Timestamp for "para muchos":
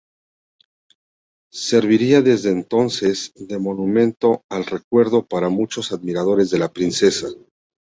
5.27-5.91